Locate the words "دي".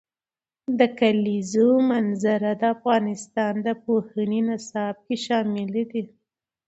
5.91-6.03